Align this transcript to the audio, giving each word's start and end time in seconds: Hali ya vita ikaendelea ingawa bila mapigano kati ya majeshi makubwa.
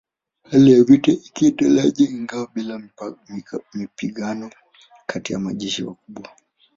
Hali 0.51 0.71
ya 0.73 0.83
vita 0.83 1.11
ikaendelea 1.11 1.91
ingawa 1.97 2.47
bila 2.55 2.81
mapigano 3.73 4.49
kati 5.05 5.33
ya 5.33 5.39
majeshi 5.39 5.83
makubwa. 5.83 6.29